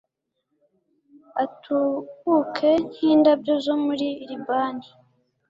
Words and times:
atubuke 1.43 2.71
nk’indabyo 2.89 3.53
zo 3.65 3.75
muri 3.85 4.07
Libani 4.27 4.87